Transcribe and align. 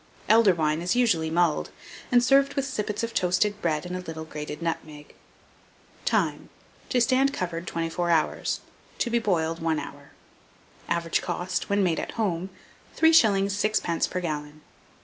Elder 0.27 0.55
wine 0.55 0.81
is 0.81 0.95
usually 0.95 1.29
mulled, 1.29 1.69
and 2.11 2.23
served 2.23 2.55
with 2.55 2.65
sippets 2.65 3.03
of 3.03 3.13
toasted 3.13 3.61
bread 3.61 3.85
and 3.85 3.95
a 3.95 3.99
little 3.99 4.25
grated 4.25 4.59
nutmeg. 4.59 5.13
Time. 6.05 6.49
To 6.89 6.99
stand 6.99 7.31
covered 7.33 7.67
24 7.67 8.09
hours; 8.09 8.61
to 8.97 9.11
be 9.11 9.19
boiled 9.19 9.61
1 9.61 9.77
hour. 9.77 10.13
Average 10.89 11.21
cost, 11.21 11.69
when 11.69 11.83
made 11.83 11.99
at 11.99 12.13
home, 12.13 12.49
3s. 12.97 13.11
6d. 13.11 14.09
per 14.09 14.21
gallon. 14.21 14.61